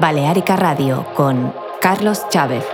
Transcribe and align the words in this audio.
Balearica 0.00 0.56
Radio 0.56 1.06
con 1.14 1.54
Carlos 1.80 2.26
Chávez. 2.28 2.73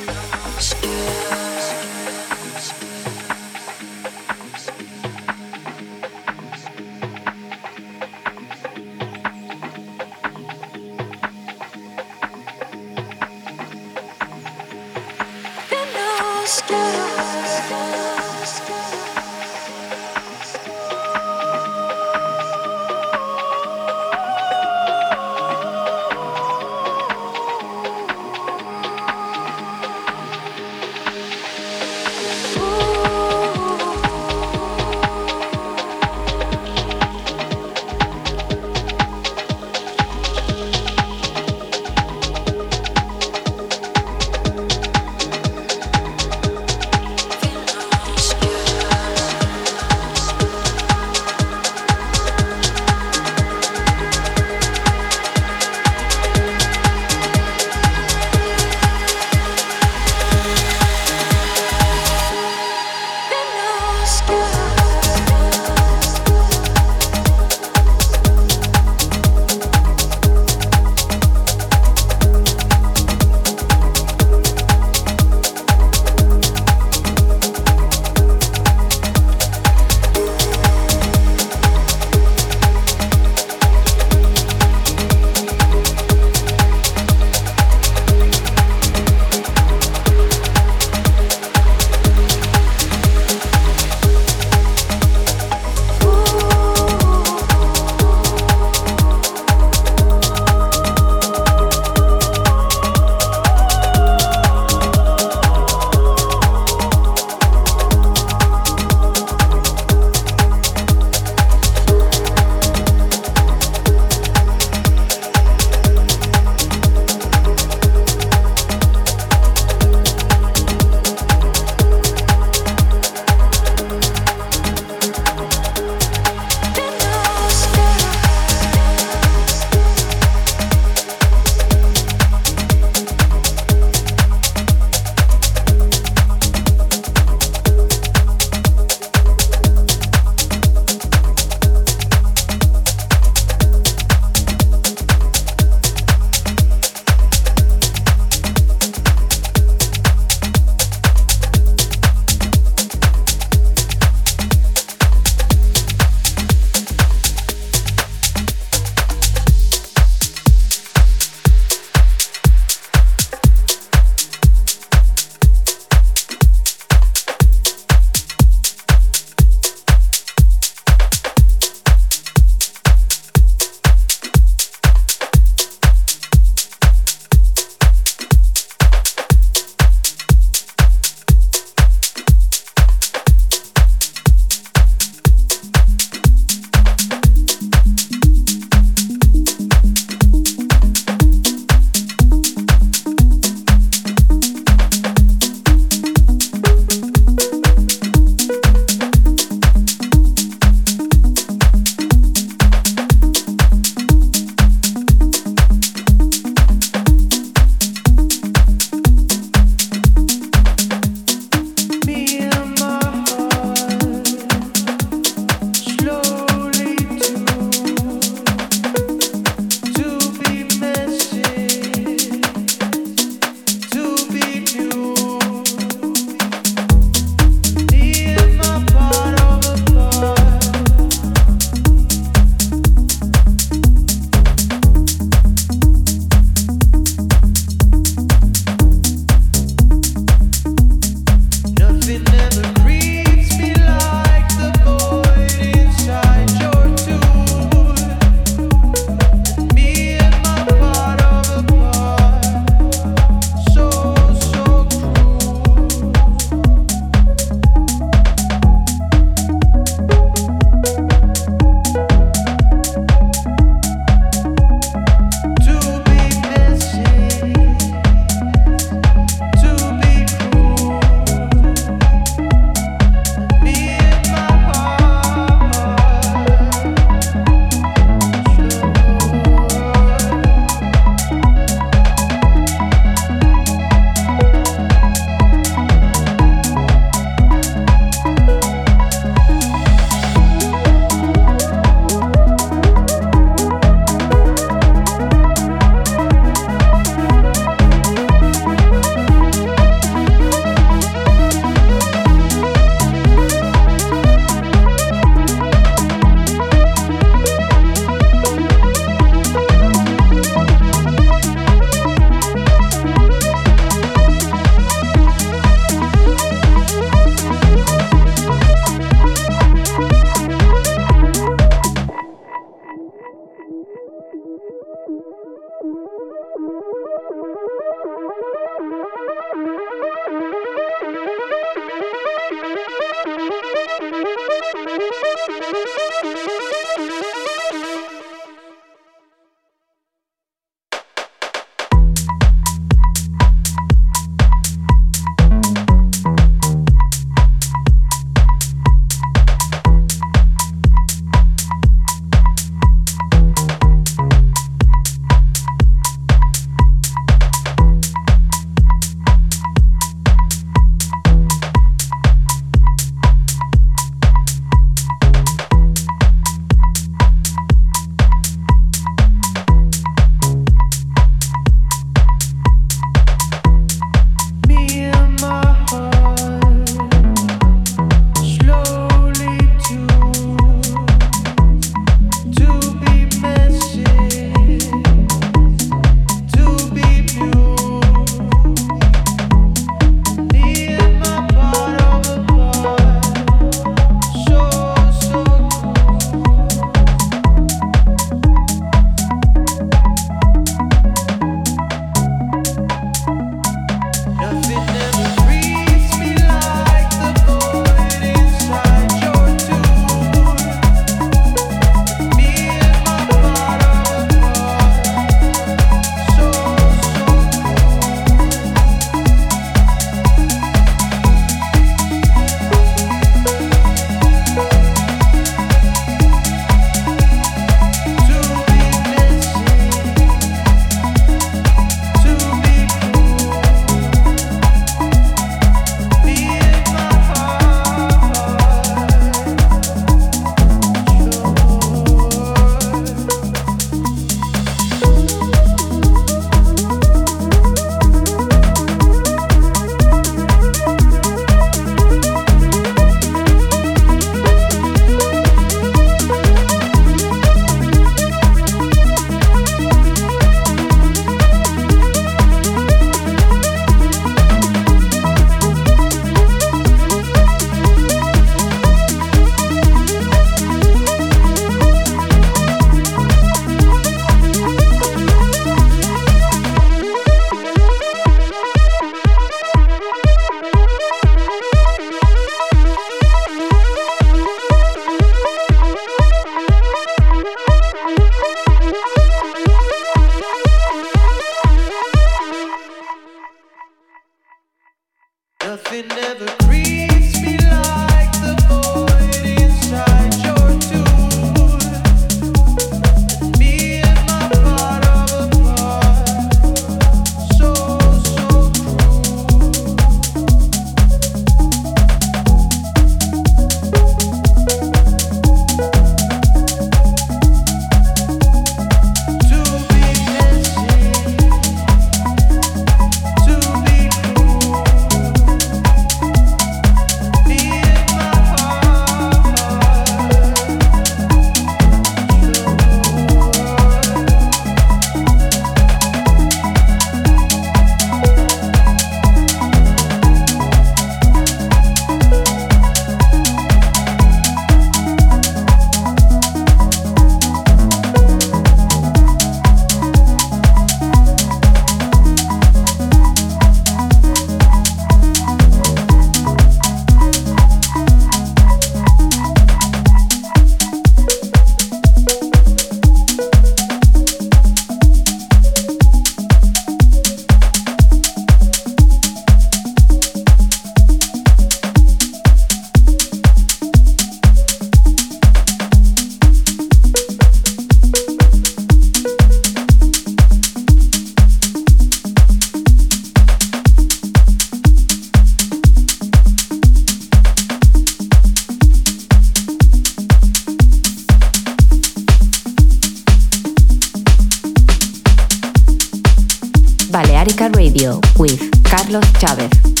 Radio 597.81 598.21
with 598.37 598.61
Carlos 598.83 599.25
Chávez. 599.39 600.00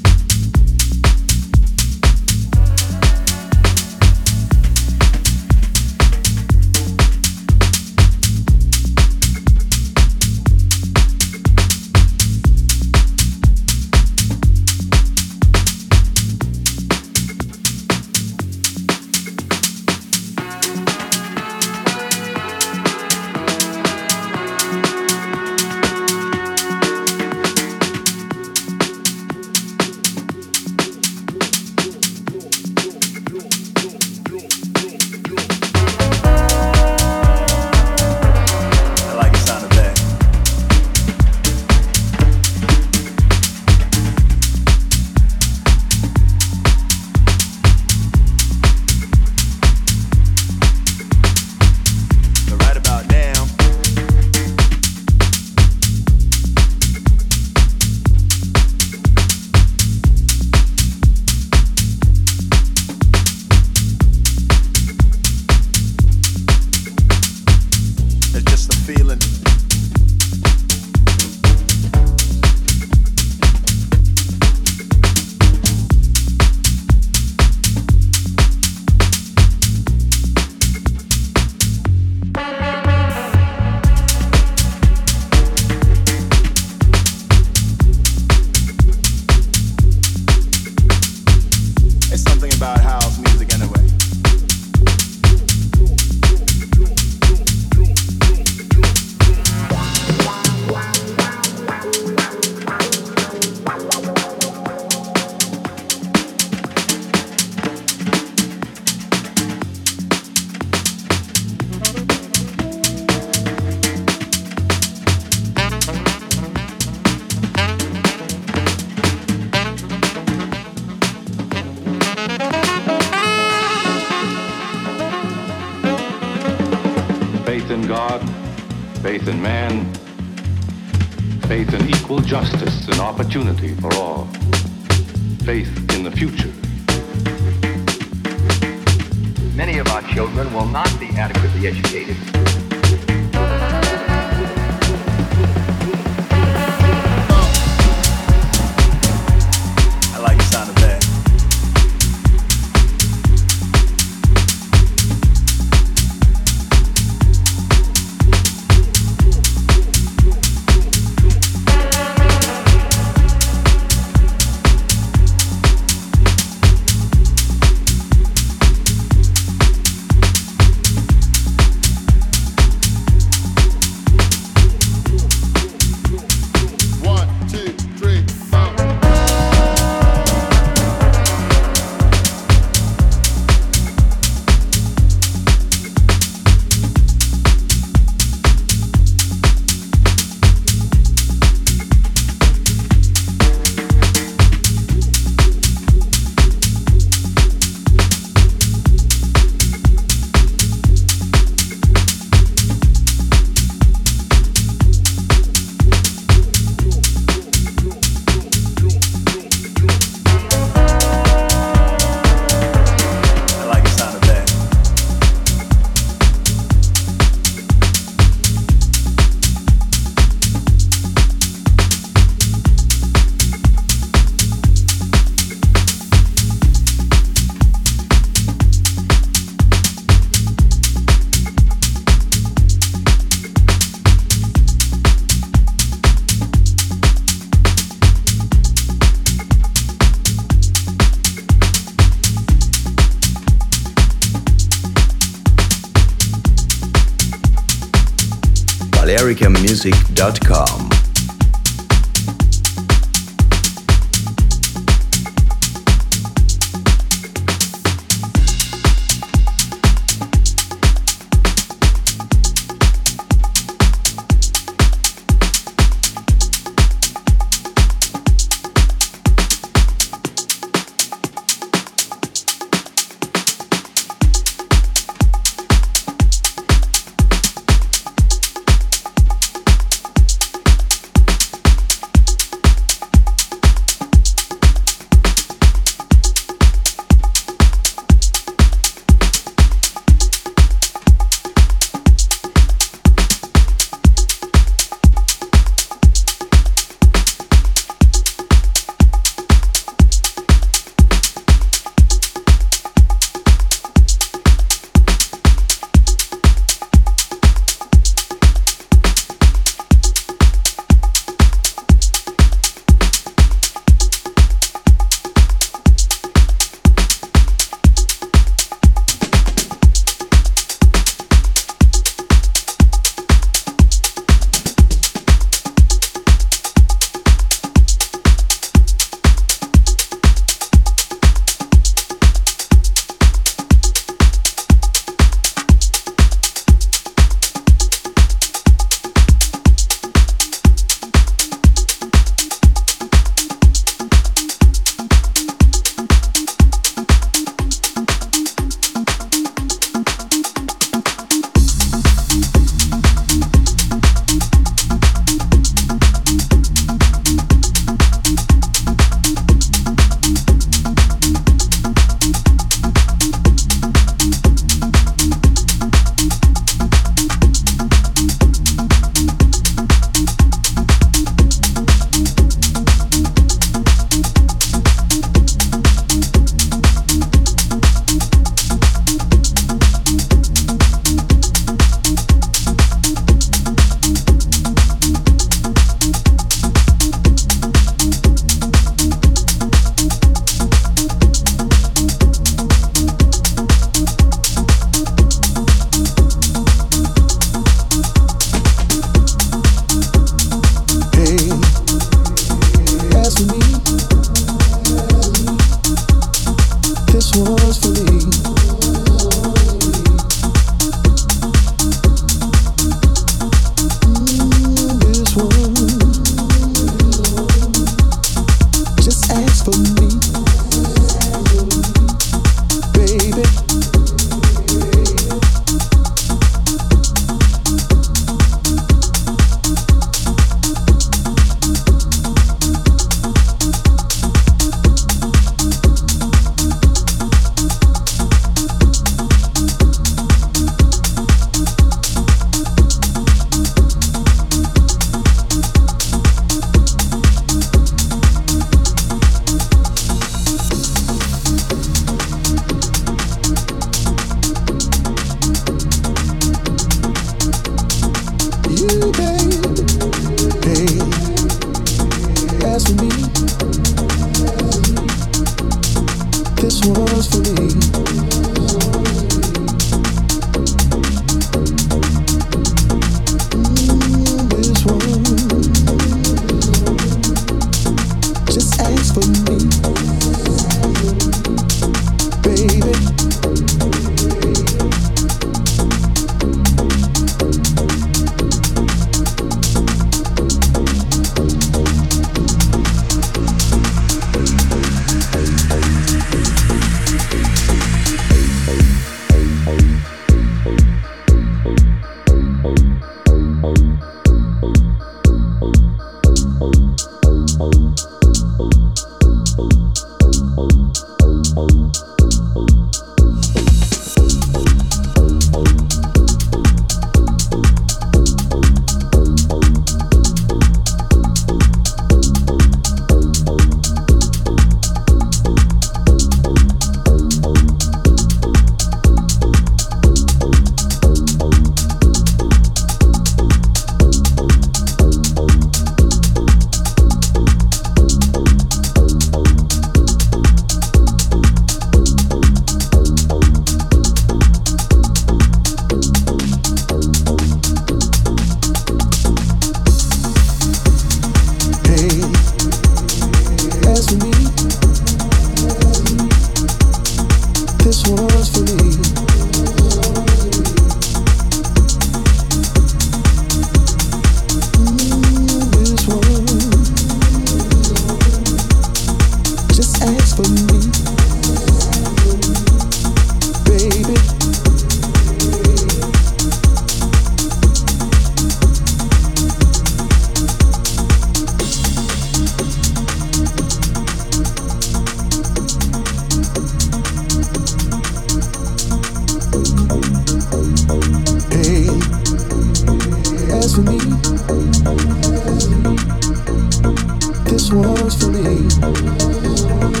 believe. 598.31 600.00